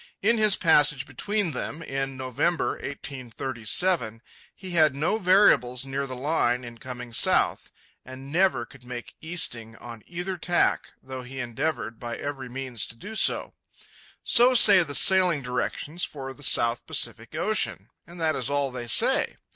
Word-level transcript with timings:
In 0.23 0.39
his 0.39 0.55
passage 0.55 1.05
between 1.05 1.51
them 1.51 1.83
in 1.83 2.17
November, 2.17 2.69
1837, 2.69 4.23
he 4.55 4.71
had 4.71 4.95
no 4.95 5.19
variables 5.19 5.85
near 5.85 6.07
the 6.07 6.15
line 6.15 6.63
in 6.63 6.79
coming 6.79 7.13
south, 7.13 7.71
and 8.03 8.31
never 8.31 8.65
could 8.65 8.83
make 8.83 9.13
easting 9.21 9.75
on 9.75 10.01
either 10.07 10.37
tack, 10.37 10.93
though 11.03 11.21
he 11.21 11.37
endeavoured 11.39 11.99
by 11.99 12.17
every 12.17 12.49
means 12.49 12.87
to 12.87 12.95
do 12.95 13.13
so. 13.13 13.53
So 14.23 14.55
say 14.55 14.81
the 14.81 14.95
sailing 14.95 15.43
directions 15.43 16.03
for 16.03 16.33
the 16.33 16.41
South 16.41 16.83
Pacific 16.87 17.35
Ocean; 17.35 17.91
and 18.07 18.19
that 18.19 18.35
is 18.35 18.49
all 18.49 18.71
they 18.71 18.87
say. 18.87 19.35